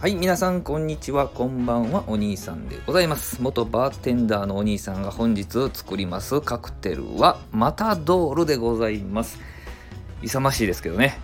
[0.00, 1.28] はい皆さんこんにちは。
[1.28, 2.04] こんばんは。
[2.06, 3.42] お兄さんでございます。
[3.42, 6.40] 元バーテンダーのお兄さんが本日作ります。
[6.40, 9.38] カクテルはマタドールでございます。
[10.22, 11.18] 勇ましいですけどね。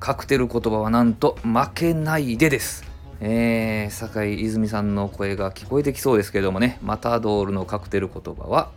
[0.00, 2.82] カクテル言葉はなんと負けないでです。
[3.20, 6.80] えー、酒井泉さんの声が聞こえてきそうですけどもね。
[6.82, 8.72] マタドールのカクテル言葉は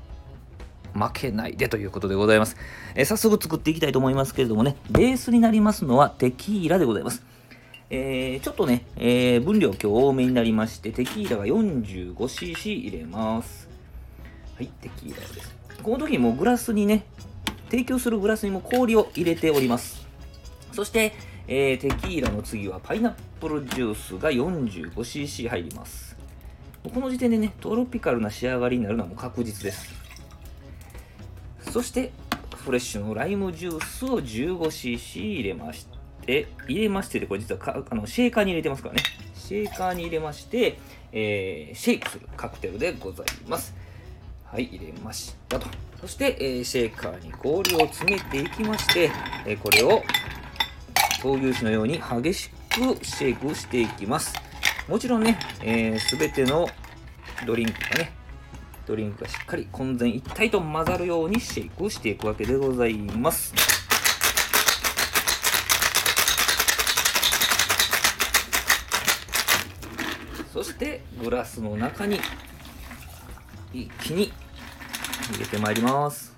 [0.94, 2.58] 負けないでということでございます、
[2.94, 4.76] えー、早速作っていきたいと思いますけれどもね。
[4.92, 7.33] ベースになりますのはテキーラでございます。
[7.96, 13.70] えー、ちょっとね、えー、分量今日多めになりまして、テキーラが 45cc 入れます。
[14.56, 15.56] はい、テキーラです。
[15.84, 17.06] この時にもグラスにね、
[17.70, 20.08] 提供するグラスにも氷を入れております。
[20.72, 21.14] そして、
[21.48, 26.18] えー、テキーラの次はパイナップルジュースが 45cc 入ります。
[26.92, 29.94] この時点でね、トロピカルな仕上がりになるのはもう確実です。
[31.70, 32.12] そして、
[32.56, 36.03] フレッシュのライムジュースを 15cc 入れました。
[36.28, 39.04] え、入れましてで、これ実はかあのシェーカーに入れてますからね。
[39.36, 40.78] シェーカーに入れまして、
[41.12, 43.76] えー、シェイクするカクテルでございます。
[44.46, 45.68] はい、入れましたと。
[46.00, 49.12] そして、えー、シェーカーに氷を詰めていきまして、
[49.46, 50.04] えー、これを
[51.22, 54.34] 闘牛士のように激しくシェイクしていきます。
[54.88, 56.68] もちろんね、す、えー、べ、ての
[57.48, 58.14] ドリンクがね、
[58.86, 63.83] ドリンクがしっかり混然一体と混ざるようにシェイクをしていくわけでございます。
[70.74, 72.20] してグラスの中に
[73.72, 74.34] 一気に
[75.32, 76.34] 入れてまいります。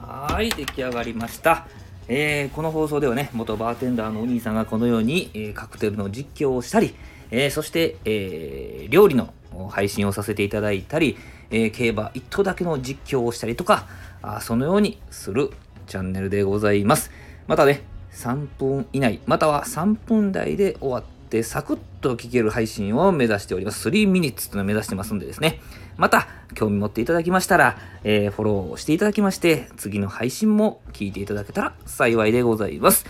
[0.00, 1.66] はい出来上がりました。
[2.06, 6.94] えー、この放送ではね元バーテンダーのお兄さんがこのように、えー、カクテルの実況をしたり、
[7.30, 9.32] えー、そして、え料理の
[9.70, 11.16] 配信をさせていただいたり、
[11.50, 13.88] え競馬一頭だけの実況をしたりとか
[14.20, 15.50] あそのようにする
[15.86, 17.10] チャンネルでございます。
[17.48, 23.88] またね3分以内、または3分台で終わってサクッと聞ける配信を目指しております。
[23.88, 25.60] 3ミニッツというのを目指してますんでですね。
[25.96, 33.06] また、興味持っていただきましたら、えー、フォローをしていただきまして、次の配信も聞いていただけたら幸いでございます。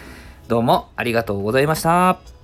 [0.49, 2.42] どうもありがとうございました。